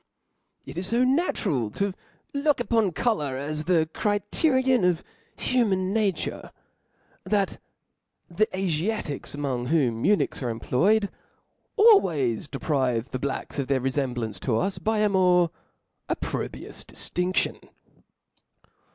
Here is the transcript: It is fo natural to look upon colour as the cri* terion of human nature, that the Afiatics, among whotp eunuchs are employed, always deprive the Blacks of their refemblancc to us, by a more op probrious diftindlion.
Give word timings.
It 0.65 0.79
is 0.79 0.89
fo 0.89 1.03
natural 1.03 1.69
to 1.77 1.93
look 2.33 2.59
upon 2.59 2.91
colour 2.91 3.37
as 3.37 3.65
the 3.65 3.87
cri* 3.93 4.19
terion 4.31 4.83
of 4.83 5.03
human 5.35 5.93
nature, 5.93 6.49
that 7.23 7.59
the 8.27 8.47
Afiatics, 8.47 9.35
among 9.35 9.67
whotp 9.67 10.03
eunuchs 10.03 10.41
are 10.41 10.49
employed, 10.49 11.09
always 11.75 12.47
deprive 12.47 13.11
the 13.11 13.19
Blacks 13.19 13.59
of 13.59 13.67
their 13.67 13.79
refemblancc 13.79 14.39
to 14.39 14.57
us, 14.57 14.79
by 14.79 14.97
a 15.01 15.07
more 15.09 15.51
op 16.09 16.19
probrious 16.21 16.83
diftindlion. 16.83 17.69